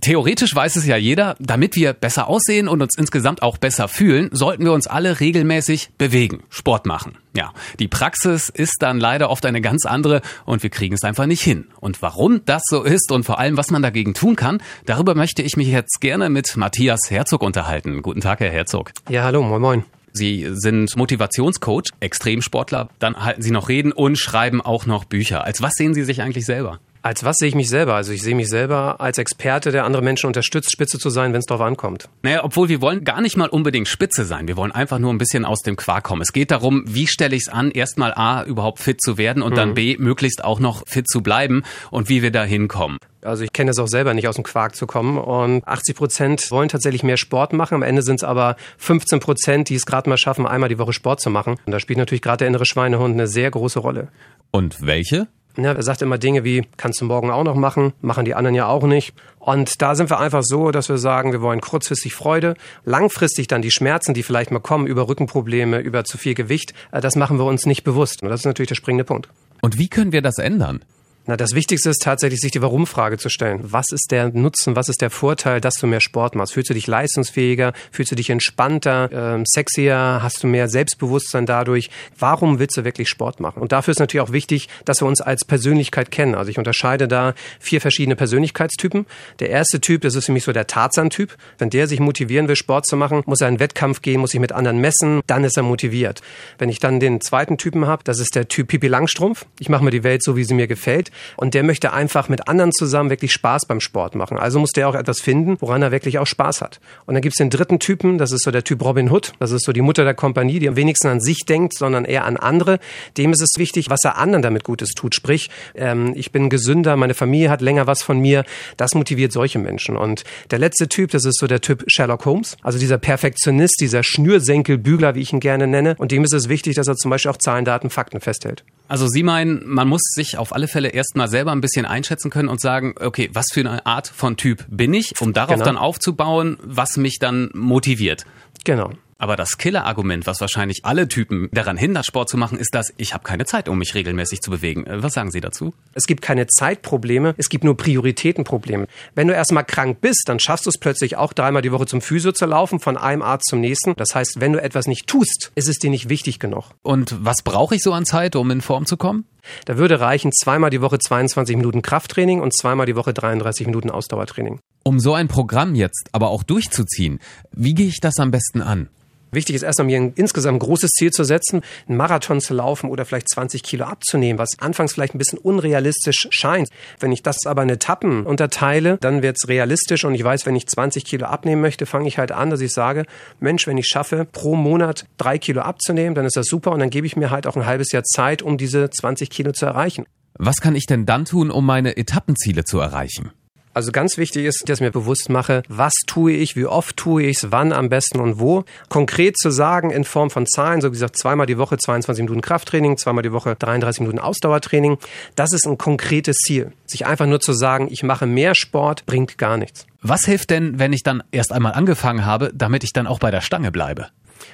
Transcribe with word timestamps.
Theoretisch 0.00 0.52
weiß 0.52 0.74
es 0.74 0.84
ja 0.84 0.96
jeder, 0.96 1.36
damit 1.38 1.76
wir 1.76 1.92
besser 1.92 2.26
aussehen 2.26 2.66
und 2.66 2.82
uns 2.82 2.98
insgesamt 2.98 3.42
auch 3.42 3.56
besser 3.56 3.86
fühlen, 3.86 4.30
sollten 4.32 4.64
wir 4.64 4.72
uns 4.72 4.88
alle 4.88 5.20
regelmäßig 5.20 5.90
bewegen, 5.96 6.42
Sport 6.50 6.86
machen. 6.86 7.18
Ja, 7.36 7.52
die 7.78 7.86
Praxis 7.86 8.48
ist 8.48 8.78
dann 8.80 8.98
leider 8.98 9.30
oft 9.30 9.46
eine 9.46 9.60
ganz 9.60 9.86
andere 9.86 10.22
und 10.44 10.64
wir 10.64 10.70
kriegen 10.70 10.96
es 10.96 11.04
einfach 11.04 11.26
nicht 11.26 11.42
hin. 11.42 11.68
Und 11.78 12.02
warum 12.02 12.44
das 12.46 12.62
so 12.68 12.82
ist 12.82 13.12
und 13.12 13.22
vor 13.22 13.38
allem, 13.38 13.56
was 13.56 13.70
man 13.70 13.80
dagegen 13.80 14.12
tun 14.12 14.34
kann, 14.34 14.60
darüber 14.86 15.14
möchte 15.14 15.42
ich 15.42 15.56
mich 15.56 15.68
jetzt 15.68 16.00
gerne 16.00 16.30
mit 16.30 16.56
Matthias 16.56 17.02
Herzog 17.08 17.42
unterhalten. 17.42 18.02
Guten 18.02 18.20
Tag, 18.20 18.40
Herr 18.40 18.50
Herzog. 18.50 18.90
Ja, 19.08 19.22
hallo, 19.22 19.42
moin 19.42 19.62
moin. 19.62 19.84
Sie 20.12 20.48
sind 20.50 20.96
Motivationscoach, 20.96 21.90
Extremsportler, 22.00 22.88
dann 22.98 23.22
halten 23.22 23.42
Sie 23.42 23.52
noch 23.52 23.68
Reden 23.68 23.92
und 23.92 24.18
schreiben 24.18 24.60
auch 24.62 24.86
noch 24.86 25.04
Bücher. 25.04 25.44
Als 25.44 25.62
was 25.62 25.74
sehen 25.74 25.94
Sie 25.94 26.02
sich 26.02 26.22
eigentlich 26.22 26.46
selber? 26.46 26.80
Als 27.06 27.22
was 27.22 27.36
sehe 27.36 27.46
ich 27.46 27.54
mich 27.54 27.68
selber? 27.68 27.94
Also 27.94 28.10
ich 28.10 28.20
sehe 28.20 28.34
mich 28.34 28.48
selber 28.48 29.00
als 29.00 29.18
Experte, 29.18 29.70
der 29.70 29.84
andere 29.84 30.02
Menschen 30.02 30.26
unterstützt, 30.26 30.72
Spitze 30.72 30.98
zu 30.98 31.08
sein, 31.08 31.32
wenn 31.32 31.38
es 31.38 31.46
darauf 31.46 31.64
ankommt. 31.64 32.08
Naja, 32.22 32.42
obwohl 32.42 32.68
wir 32.68 32.80
wollen 32.80 33.04
gar 33.04 33.20
nicht 33.20 33.36
mal 33.36 33.48
unbedingt 33.48 33.86
Spitze 33.86 34.24
sein. 34.24 34.48
Wir 34.48 34.56
wollen 34.56 34.72
einfach 34.72 34.98
nur 34.98 35.12
ein 35.12 35.18
bisschen 35.18 35.44
aus 35.44 35.62
dem 35.62 35.76
Quark 35.76 36.02
kommen. 36.02 36.20
Es 36.20 36.32
geht 36.32 36.50
darum, 36.50 36.82
wie 36.84 37.06
stelle 37.06 37.36
ich 37.36 37.42
es 37.46 37.48
an, 37.48 37.70
erstmal 37.70 38.12
A, 38.12 38.42
überhaupt 38.42 38.80
fit 38.80 39.00
zu 39.00 39.18
werden 39.18 39.44
und 39.44 39.52
mhm. 39.52 39.56
dann 39.56 39.74
B, 39.74 39.96
möglichst 40.00 40.42
auch 40.42 40.58
noch 40.58 40.82
fit 40.88 41.08
zu 41.08 41.22
bleiben 41.22 41.62
und 41.92 42.08
wie 42.08 42.22
wir 42.22 42.32
da 42.32 42.42
hinkommen. 42.42 42.98
Also 43.22 43.44
ich 43.44 43.52
kenne 43.52 43.70
es 43.70 43.78
auch 43.78 43.86
selber 43.86 44.12
nicht 44.12 44.26
aus 44.26 44.34
dem 44.34 44.44
Quark 44.44 44.74
zu 44.74 44.88
kommen. 44.88 45.16
Und 45.16 45.64
80 45.64 45.94
Prozent 45.94 46.50
wollen 46.50 46.68
tatsächlich 46.68 47.04
mehr 47.04 47.18
Sport 47.18 47.52
machen. 47.52 47.76
Am 47.76 47.82
Ende 47.82 48.02
sind 48.02 48.16
es 48.16 48.24
aber 48.24 48.56
15 48.78 49.20
Prozent, 49.20 49.68
die 49.68 49.76
es 49.76 49.86
gerade 49.86 50.10
mal 50.10 50.18
schaffen, 50.18 50.44
einmal 50.44 50.70
die 50.70 50.78
Woche 50.78 50.92
Sport 50.92 51.20
zu 51.20 51.30
machen. 51.30 51.54
Und 51.66 51.70
da 51.70 51.78
spielt 51.78 52.00
natürlich 52.00 52.22
gerade 52.22 52.38
der 52.38 52.48
innere 52.48 52.66
Schweinehund 52.66 53.14
eine 53.14 53.28
sehr 53.28 53.48
große 53.48 53.78
Rolle. 53.78 54.08
Und 54.50 54.84
welche? 54.84 55.28
Ja, 55.56 55.72
er 55.72 55.82
sagt 55.82 56.02
immer 56.02 56.18
Dinge 56.18 56.44
wie, 56.44 56.66
kannst 56.76 57.00
du 57.00 57.04
morgen 57.06 57.30
auch 57.30 57.44
noch 57.44 57.54
machen, 57.54 57.92
machen 58.02 58.24
die 58.24 58.34
anderen 58.34 58.54
ja 58.54 58.66
auch 58.66 58.84
nicht. 58.84 59.14
Und 59.38 59.80
da 59.80 59.94
sind 59.94 60.10
wir 60.10 60.18
einfach 60.18 60.42
so, 60.42 60.70
dass 60.70 60.88
wir 60.88 60.98
sagen, 60.98 61.32
wir 61.32 61.40
wollen 61.40 61.60
kurzfristig 61.60 62.14
Freude, 62.14 62.54
langfristig 62.84 63.46
dann 63.46 63.62
die 63.62 63.70
Schmerzen, 63.70 64.12
die 64.12 64.22
vielleicht 64.22 64.50
mal 64.50 64.60
kommen 64.60 64.86
über 64.86 65.08
Rückenprobleme, 65.08 65.78
über 65.78 66.04
zu 66.04 66.18
viel 66.18 66.34
Gewicht, 66.34 66.74
äh, 66.92 67.00
das 67.00 67.16
machen 67.16 67.38
wir 67.38 67.44
uns 67.44 67.64
nicht 67.64 67.84
bewusst. 67.84 68.22
Und 68.22 68.28
das 68.28 68.40
ist 68.40 68.46
natürlich 68.46 68.68
der 68.68 68.74
springende 68.74 69.04
Punkt. 69.04 69.28
Und 69.62 69.78
wie 69.78 69.88
können 69.88 70.12
wir 70.12 70.22
das 70.22 70.38
ändern? 70.38 70.82
Na, 71.28 71.36
das 71.36 71.54
Wichtigste 71.54 71.90
ist 71.90 72.02
tatsächlich, 72.02 72.40
sich 72.40 72.52
die 72.52 72.62
Warum-Frage 72.62 73.18
zu 73.18 73.28
stellen. 73.28 73.58
Was 73.64 73.86
ist 73.90 74.12
der 74.12 74.28
Nutzen, 74.28 74.76
was 74.76 74.88
ist 74.88 75.02
der 75.02 75.10
Vorteil, 75.10 75.60
dass 75.60 75.74
du 75.74 75.88
mehr 75.88 76.00
Sport 76.00 76.36
machst? 76.36 76.52
Fühlst 76.52 76.70
du 76.70 76.74
dich 76.74 76.86
leistungsfähiger? 76.86 77.72
Fühlst 77.90 78.12
du 78.12 78.14
dich 78.14 78.30
entspannter, 78.30 79.10
ähm, 79.12 79.42
sexier? 79.44 80.20
Hast 80.22 80.44
du 80.44 80.46
mehr 80.46 80.68
Selbstbewusstsein 80.68 81.44
dadurch? 81.44 81.90
Warum 82.16 82.60
willst 82.60 82.76
du 82.76 82.84
wirklich 82.84 83.08
Sport 83.08 83.40
machen? 83.40 83.60
Und 83.60 83.72
dafür 83.72 83.90
ist 83.90 83.98
natürlich 83.98 84.24
auch 84.24 84.30
wichtig, 84.30 84.68
dass 84.84 85.02
wir 85.02 85.08
uns 85.08 85.20
als 85.20 85.44
Persönlichkeit 85.44 86.12
kennen. 86.12 86.36
Also 86.36 86.48
ich 86.52 86.58
unterscheide 86.58 87.08
da 87.08 87.34
vier 87.58 87.80
verschiedene 87.80 88.14
Persönlichkeitstypen. 88.14 89.04
Der 89.40 89.50
erste 89.50 89.80
Typ, 89.80 90.02
das 90.02 90.14
ist 90.14 90.26
für 90.26 90.32
mich 90.32 90.44
so 90.44 90.52
der 90.52 90.68
Tarzan-Typ. 90.68 91.36
Wenn 91.58 91.70
der 91.70 91.88
sich 91.88 91.98
motivieren 91.98 92.46
will, 92.46 92.54
Sport 92.54 92.86
zu 92.86 92.96
machen, 92.96 93.24
muss 93.26 93.40
er 93.40 93.48
in 93.48 93.54
einen 93.54 93.60
Wettkampf 93.60 94.00
gehen, 94.00 94.20
muss 94.20 94.30
sich 94.30 94.40
mit 94.40 94.52
anderen 94.52 94.78
messen, 94.78 95.22
dann 95.26 95.42
ist 95.42 95.56
er 95.56 95.64
motiviert. 95.64 96.22
Wenn 96.58 96.68
ich 96.68 96.78
dann 96.78 97.00
den 97.00 97.20
zweiten 97.20 97.58
Typen 97.58 97.88
habe, 97.88 98.04
das 98.04 98.20
ist 98.20 98.36
der 98.36 98.46
Typ 98.46 98.68
Pipi 98.68 98.86
Langstrumpf. 98.86 99.44
Ich 99.58 99.68
mache 99.68 99.82
mir 99.82 99.90
die 99.90 100.04
Welt 100.04 100.22
so, 100.22 100.36
wie 100.36 100.44
sie 100.44 100.54
mir 100.54 100.68
gefällt. 100.68 101.10
Und 101.36 101.54
der 101.54 101.62
möchte 101.62 101.92
einfach 101.92 102.28
mit 102.28 102.48
anderen 102.48 102.72
zusammen 102.72 103.10
wirklich 103.10 103.32
Spaß 103.32 103.66
beim 103.66 103.80
Sport 103.80 104.14
machen. 104.14 104.38
Also 104.38 104.58
muss 104.58 104.72
der 104.72 104.88
auch 104.88 104.94
etwas 104.94 105.20
finden, 105.20 105.56
woran 105.60 105.82
er 105.82 105.92
wirklich 105.92 106.18
auch 106.18 106.26
Spaß 106.26 106.60
hat. 106.60 106.80
Und 107.06 107.14
dann 107.14 107.22
gibt's 107.22 107.38
den 107.38 107.50
dritten 107.50 107.78
Typen, 107.78 108.18
das 108.18 108.32
ist 108.32 108.44
so 108.44 108.50
der 108.50 108.64
Typ 108.64 108.82
Robin 108.84 109.10
Hood. 109.10 109.32
Das 109.38 109.50
ist 109.50 109.64
so 109.64 109.72
die 109.72 109.82
Mutter 109.82 110.04
der 110.04 110.14
Kompanie, 110.14 110.58
die 110.58 110.68
am 110.68 110.76
wenigsten 110.76 111.08
an 111.08 111.20
sich 111.20 111.44
denkt, 111.48 111.74
sondern 111.74 112.04
eher 112.04 112.24
an 112.24 112.36
andere. 112.36 112.78
Dem 113.16 113.32
ist 113.32 113.42
es 113.42 113.58
wichtig, 113.58 113.90
was 113.90 114.04
er 114.04 114.18
anderen 114.18 114.42
damit 114.42 114.64
Gutes 114.64 114.90
tut. 114.90 115.14
Sprich, 115.14 115.50
ähm, 115.74 116.12
ich 116.16 116.32
bin 116.32 116.50
gesünder, 116.50 116.96
meine 116.96 117.14
Familie 117.14 117.50
hat 117.50 117.60
länger 117.60 117.86
was 117.86 118.02
von 118.02 118.18
mir. 118.18 118.44
Das 118.76 118.94
motiviert 118.94 119.32
solche 119.32 119.58
Menschen. 119.58 119.96
Und 119.96 120.24
der 120.50 120.58
letzte 120.58 120.88
Typ, 120.88 121.10
das 121.10 121.24
ist 121.24 121.38
so 121.38 121.46
der 121.46 121.60
Typ 121.60 121.84
Sherlock 121.86 122.24
Holmes. 122.24 122.56
Also 122.62 122.78
dieser 122.78 122.98
Perfektionist, 122.98 123.76
dieser 123.80 124.02
Schnürsenkelbügler, 124.02 125.14
wie 125.14 125.20
ich 125.20 125.32
ihn 125.32 125.40
gerne 125.40 125.66
nenne. 125.66 125.94
Und 125.98 126.12
dem 126.12 126.24
ist 126.24 126.34
es 126.34 126.48
wichtig, 126.48 126.76
dass 126.76 126.88
er 126.88 126.96
zum 126.96 127.10
Beispiel 127.10 127.30
auch 127.30 127.38
Zahlen, 127.38 127.64
Daten, 127.64 127.90
Fakten 127.90 128.20
festhält. 128.20 128.64
Also 128.88 129.08
Sie 129.08 129.22
meinen, 129.22 129.62
man 129.66 129.88
muss 129.88 130.02
sich 130.14 130.38
auf 130.38 130.54
alle 130.54 130.68
Fälle 130.68 130.88
erstmal 130.88 131.28
selber 131.28 131.52
ein 131.52 131.60
bisschen 131.60 131.86
einschätzen 131.86 132.30
können 132.30 132.48
und 132.48 132.60
sagen, 132.60 132.94
okay, 133.00 133.30
was 133.32 133.46
für 133.52 133.60
eine 133.60 133.84
Art 133.84 134.06
von 134.06 134.36
Typ 134.36 134.64
bin 134.68 134.94
ich, 134.94 135.12
um 135.20 135.32
darauf 135.32 135.54
genau. 135.54 135.64
dann 135.64 135.76
aufzubauen, 135.76 136.58
was 136.62 136.96
mich 136.96 137.18
dann 137.18 137.50
motiviert. 137.52 138.24
Genau. 138.64 138.90
Aber 139.18 139.36
das 139.36 139.56
Killer-Argument, 139.56 140.26
was 140.26 140.40
wahrscheinlich 140.42 140.84
alle 140.84 141.08
Typen 141.08 141.48
daran 141.52 141.78
hindert, 141.78 142.04
Sport 142.04 142.28
zu 142.28 142.36
machen, 142.36 142.58
ist 142.58 142.74
das, 142.74 142.92
ich 142.98 143.14
habe 143.14 143.24
keine 143.24 143.46
Zeit, 143.46 143.68
um 143.68 143.78
mich 143.78 143.94
regelmäßig 143.94 144.42
zu 144.42 144.50
bewegen. 144.50 144.86
Äh, 144.86 145.02
was 145.02 145.14
sagen 145.14 145.30
Sie 145.30 145.40
dazu? 145.40 145.72
Es 145.94 146.04
gibt 146.04 146.22
keine 146.22 146.46
Zeitprobleme, 146.46 147.34
es 147.38 147.48
gibt 147.48 147.64
nur 147.64 147.76
Prioritätenprobleme. 147.76 148.86
Wenn 149.14 149.28
du 149.28 149.34
erstmal 149.34 149.64
krank 149.64 150.02
bist, 150.02 150.24
dann 150.26 150.38
schaffst 150.38 150.66
du 150.66 150.70
es 150.70 150.78
plötzlich 150.78 151.16
auch 151.16 151.32
dreimal 151.32 151.62
die 151.62 151.72
Woche 151.72 151.86
zum 151.86 152.02
Physio 152.02 152.32
zu 152.32 152.44
laufen, 152.44 152.78
von 152.78 152.98
einem 152.98 153.22
Arzt 153.22 153.48
zum 153.48 153.60
nächsten. 153.60 153.94
Das 153.96 154.14
heißt, 154.14 154.36
wenn 154.38 154.52
du 154.52 154.62
etwas 154.62 154.86
nicht 154.86 155.06
tust, 155.06 155.50
ist 155.54 155.68
es 155.68 155.78
dir 155.78 155.90
nicht 155.90 156.10
wichtig 156.10 156.38
genug. 156.38 156.70
Und 156.82 157.16
was 157.24 157.36
brauche 157.42 157.74
ich 157.74 157.82
so 157.82 157.92
an 157.92 158.04
Zeit, 158.04 158.36
um 158.36 158.50
in 158.50 158.60
Form 158.60 158.84
zu 158.84 158.98
kommen? 158.98 159.24
Da 159.64 159.78
würde 159.78 160.00
reichen 160.00 160.32
zweimal 160.32 160.70
die 160.70 160.82
Woche 160.82 160.98
22 160.98 161.56
Minuten 161.56 161.80
Krafttraining 161.80 162.40
und 162.40 162.54
zweimal 162.54 162.84
die 162.84 162.96
Woche 162.96 163.14
33 163.14 163.66
Minuten 163.66 163.90
Ausdauertraining. 163.90 164.60
Um 164.82 165.00
so 165.00 165.14
ein 165.14 165.28
Programm 165.28 165.74
jetzt 165.74 166.10
aber 166.12 166.28
auch 166.28 166.42
durchzuziehen, 166.42 167.20
wie 167.52 167.74
gehe 167.74 167.86
ich 167.86 168.00
das 168.00 168.18
am 168.18 168.30
besten 168.30 168.60
an? 168.60 168.88
Wichtig 169.32 169.56
ist 169.56 169.62
erstmal 169.62 169.86
mir 169.86 169.98
ein 169.98 170.12
insgesamt 170.14 170.60
großes 170.60 170.90
Ziel 170.90 171.10
zu 171.10 171.24
setzen, 171.24 171.62
einen 171.88 171.96
Marathon 171.96 172.40
zu 172.40 172.54
laufen 172.54 172.88
oder 172.88 173.04
vielleicht 173.04 173.28
20 173.30 173.62
Kilo 173.62 173.84
abzunehmen, 173.84 174.38
was 174.38 174.50
anfangs 174.58 174.94
vielleicht 174.94 175.14
ein 175.14 175.18
bisschen 175.18 175.38
unrealistisch 175.38 176.28
scheint. 176.30 176.68
Wenn 177.00 177.12
ich 177.12 177.22
das 177.22 177.46
aber 177.46 177.62
in 177.62 177.68
Etappen 177.68 178.24
unterteile, 178.24 178.98
dann 179.00 179.22
wird 179.22 179.36
es 179.38 179.48
realistisch 179.48 180.04
und 180.04 180.14
ich 180.14 180.24
weiß, 180.24 180.46
wenn 180.46 180.56
ich 180.56 180.66
20 180.66 181.04
Kilo 181.04 181.26
abnehmen 181.26 181.60
möchte, 181.60 181.86
fange 181.86 182.08
ich 182.08 182.18
halt 182.18 182.32
an, 182.32 182.50
dass 182.50 182.60
ich 182.60 182.72
sage, 182.72 183.04
Mensch, 183.40 183.66
wenn 183.66 183.78
ich 183.78 183.86
schaffe, 183.86 184.26
pro 184.30 184.56
Monat 184.56 185.06
drei 185.18 185.38
Kilo 185.38 185.62
abzunehmen, 185.62 186.14
dann 186.14 186.24
ist 186.24 186.36
das 186.36 186.46
super 186.46 186.72
und 186.72 186.80
dann 186.80 186.90
gebe 186.90 187.06
ich 187.06 187.16
mir 187.16 187.30
halt 187.30 187.46
auch 187.46 187.56
ein 187.56 187.66
halbes 187.66 187.92
Jahr 187.92 188.04
Zeit, 188.04 188.42
um 188.42 188.58
diese 188.58 188.90
20 188.90 189.30
Kilo 189.30 189.52
zu 189.52 189.66
erreichen. 189.66 190.06
Was 190.38 190.56
kann 190.56 190.74
ich 190.74 190.86
denn 190.86 191.06
dann 191.06 191.24
tun, 191.24 191.50
um 191.50 191.64
meine 191.64 191.96
Etappenziele 191.96 192.64
zu 192.64 192.78
erreichen? 192.78 193.32
Also 193.76 193.92
ganz 193.92 194.16
wichtig 194.16 194.46
ist, 194.46 194.66
dass 194.66 194.78
ich 194.78 194.80
mir 194.80 194.90
bewusst 194.90 195.28
mache, 195.28 195.62
was 195.68 195.92
tue 196.06 196.32
ich, 196.32 196.56
wie 196.56 196.64
oft 196.64 196.96
tue 196.96 197.24
ich 197.24 197.36
es, 197.36 197.52
wann 197.52 197.74
am 197.74 197.90
besten 197.90 198.20
und 198.20 198.40
wo. 198.40 198.64
Konkret 198.88 199.36
zu 199.36 199.50
sagen 199.50 199.90
in 199.90 200.04
Form 200.04 200.30
von 200.30 200.46
Zahlen, 200.46 200.80
so 200.80 200.88
wie 200.88 200.92
gesagt, 200.92 201.18
zweimal 201.18 201.44
die 201.44 201.58
Woche 201.58 201.76
22 201.76 202.22
Minuten 202.22 202.40
Krafttraining, 202.40 202.96
zweimal 202.96 203.22
die 203.22 203.32
Woche 203.32 203.54
33 203.54 204.00
Minuten 204.00 204.18
Ausdauertraining. 204.18 204.96
Das 205.34 205.52
ist 205.52 205.66
ein 205.66 205.76
konkretes 205.76 206.36
Ziel. 206.38 206.72
Sich 206.86 207.04
einfach 207.04 207.26
nur 207.26 207.40
zu 207.40 207.52
sagen, 207.52 207.88
ich 207.90 208.02
mache 208.02 208.24
mehr 208.24 208.54
Sport, 208.54 209.04
bringt 209.04 209.36
gar 209.36 209.58
nichts. 209.58 209.86
Was 210.00 210.24
hilft 210.24 210.48
denn, 210.48 210.78
wenn 210.78 210.94
ich 210.94 211.02
dann 211.02 211.22
erst 211.30 211.52
einmal 211.52 211.74
angefangen 211.74 212.24
habe, 212.24 212.52
damit 212.54 212.82
ich 212.82 212.94
dann 212.94 213.06
auch 213.06 213.18
bei 213.18 213.30
der 213.30 213.42
Stange 213.42 213.72
bleibe? 213.72 214.06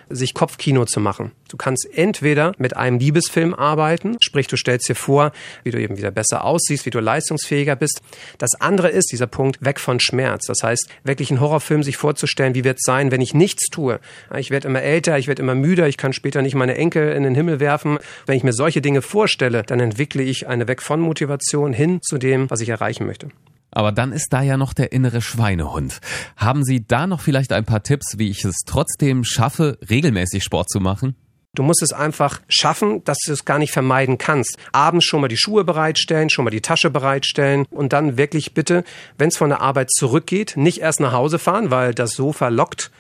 Sich 0.09 0.35
Kopfkino 0.35 0.85
zu 0.85 1.01
machen. 1.01 1.33
Du 1.49 1.57
kannst 1.57 1.87
entweder 1.93 2.53
mit 2.59 2.77
einem 2.77 2.99
Liebesfilm 2.99 3.55
arbeiten, 3.55 4.17
sprich 4.21 4.47
du 4.47 4.57
stellst 4.57 4.89
dir 4.89 4.95
vor, 4.95 5.33
wie 5.65 5.71
du 5.71 5.81
eben 5.81 5.99
wieder 5.99 6.11
besser 6.11 6.45
aussiehst, 6.45 6.87
wie 6.87 6.91
du 6.91 7.01
leistungsfähiger 7.01 7.77
bist. 7.77 8.01
Das 8.39 8.61
andere 8.61 8.89
ist 8.89 9.13
dieser 9.13 9.27
Punkt 9.27 9.63
weg 9.65 9.79
von 9.79 10.01
Schmerz. 10.01 10.47
Das 10.47 10.63
heißt, 10.63 10.89
wirklich 11.05 11.31
einen 11.31 11.41
Horrorfilm 11.41 11.83
sich 11.83 11.97
vorzustellen, 11.97 12.55
wie 12.55 12.65
wird 12.65 12.79
es 12.79 12.85
sein, 12.85 13.11
wenn 13.11 13.21
ich 13.21 13.35
nichts 13.35 13.67
tue. 13.67 14.01
Ich 14.37 14.51
werde 14.51 14.69
immer 14.69 14.83
älter, 14.83 15.19
ich 15.19 15.29
werde 15.29 15.43
immer 15.43 15.55
müder, 15.55 15.89
ich 15.89 15.97
kann 15.97 16.13
später 16.13 16.43
nicht 16.43 16.55
meine 16.55 16.77
Enkel 16.77 17.13
in 17.13 17.23
den 17.23 17.35
Himmel 17.35 17.61
werfen. 17.61 17.99
Wenn 18.27 18.37
ich 18.37 18.45
mir 18.45 18.53
solche 18.53 18.81
Dinge 18.81 19.03
vorstelle, 19.03 19.63
dann 19.63 19.81
entwickle 19.81 20.23
ich 20.23 20.49
eine 20.49 20.69
Weg 20.69 20.83
von 20.83 21.01
Motivation 21.01 21.73
hin 21.73 22.01
zu 22.03 22.19
dem, 22.19 22.51
was 22.51 22.61
ich 22.61 22.69
erreichen 22.69 23.07
möchte. 23.07 23.29
Aber 23.73 23.91
dann 23.91 24.13
ist 24.13 24.29
da 24.33 24.43
ja 24.43 24.57
noch 24.57 24.75
der 24.75 24.93
innere 24.93 25.21
Schweinehund. 25.21 26.01
Haben 26.37 26.63
Sie 26.63 26.87
da 26.87 27.07
noch 27.07 27.21
vielleicht 27.21 27.53
ein 27.53 27.65
paar 27.65 27.83
Tipps, 27.83 28.19
wie 28.19 28.31
ich 28.31 28.45
es 28.45 28.61
trotzdem 28.67 29.25
schaffe, 29.25 29.79
regelmäßig 29.89 30.45
Sport 30.45 30.71
zu 30.71 30.79
machen? 30.79 31.17
Du 31.55 31.63
musst 31.63 31.83
es 31.83 31.93
einfach 31.93 32.41
schaffen, 32.49 33.05
dass 33.05 33.19
du 33.27 33.31
es 33.31 33.45
gar 33.45 33.59
nicht 33.59 33.73
vermeiden 33.73 34.17
kannst. 34.17 34.57
Abends 34.73 35.05
schon 35.05 35.21
mal 35.21 35.29
die 35.29 35.37
Schuhe 35.37 35.65
bereitstellen, 35.65 36.31
schon 36.31 36.47
mal 36.47 36.51
die 36.51 36.63
Tasche 36.63 36.89
bereitstellen 36.89 37.67
und 37.71 37.93
dann 37.93 38.17
wirklich 38.17 38.55
bitte, 38.55 38.85
wenn 39.19 39.29
es 39.29 39.37
von 39.37 39.51
der 39.51 39.61
Arbeit 39.61 39.91
zurückgeht, 39.91 40.55
nicht 40.57 40.79
erst 40.79 41.01
nach 41.01 41.13
Hause 41.13 41.39
fahren, 41.39 41.71
weil 41.71 41.93
das 41.93 42.13
Sofa 42.13 42.49
lockt. 42.49 42.91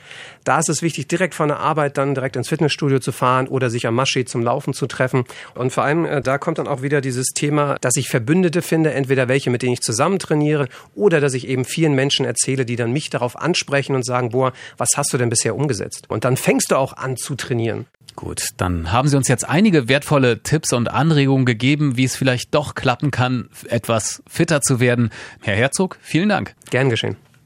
Da 0.44 0.58
ist 0.58 0.68
es 0.68 0.82
wichtig, 0.82 1.08
direkt 1.08 1.34
von 1.34 1.48
der 1.48 1.60
Arbeit 1.60 1.96
dann 1.96 2.14
direkt 2.14 2.36
ins 2.36 2.50
Fitnessstudio 2.50 2.98
zu 2.98 3.10
fahren 3.10 3.48
oder 3.48 3.70
sich 3.70 3.86
am 3.86 3.94
Maschi 3.94 4.26
zum 4.26 4.42
Laufen 4.42 4.74
zu 4.74 4.86
treffen. 4.86 5.24
Und 5.54 5.72
vor 5.72 5.84
allem, 5.84 6.04
äh, 6.04 6.20
da 6.20 6.36
kommt 6.36 6.58
dann 6.58 6.68
auch 6.68 6.82
wieder 6.82 7.00
dieses 7.00 7.28
Thema, 7.28 7.78
dass 7.80 7.96
ich 7.96 8.10
Verbündete 8.10 8.60
finde, 8.60 8.92
entweder 8.92 9.28
welche, 9.28 9.48
mit 9.48 9.62
denen 9.62 9.72
ich 9.72 9.80
zusammen 9.80 10.18
trainiere 10.18 10.68
oder 10.94 11.22
dass 11.22 11.32
ich 11.32 11.48
eben 11.48 11.64
vielen 11.64 11.94
Menschen 11.94 12.26
erzähle, 12.26 12.66
die 12.66 12.76
dann 12.76 12.92
mich 12.92 13.08
darauf 13.08 13.34
ansprechen 13.34 13.94
und 13.94 14.04
sagen, 14.04 14.28
boah, 14.28 14.52
was 14.76 14.90
hast 14.94 15.10
du 15.14 15.16
denn 15.16 15.30
bisher 15.30 15.56
umgesetzt? 15.56 16.04
Und 16.08 16.26
dann 16.26 16.36
fängst 16.36 16.70
du 16.70 16.76
auch 16.76 16.92
an 16.98 17.16
zu 17.16 17.34
trainieren. 17.34 17.86
Gut, 18.14 18.48
dann 18.58 18.92
haben 18.92 19.08
Sie 19.08 19.16
uns 19.16 19.28
jetzt 19.28 19.48
einige 19.48 19.88
wertvolle 19.88 20.42
Tipps 20.42 20.72
und 20.72 20.88
Anregungen 20.90 21.46
gegeben, 21.46 21.96
wie 21.96 22.04
es 22.04 22.14
vielleicht 22.14 22.54
doch 22.54 22.74
klappen 22.74 23.10
kann, 23.10 23.48
etwas 23.68 24.22
fitter 24.28 24.60
zu 24.60 24.80
werden. 24.80 25.10
Herr 25.40 25.56
Herzog, 25.56 25.98
vielen 26.02 26.28
Dank. 26.28 26.54
Gern 26.70 26.90
geschehen. 26.90 27.16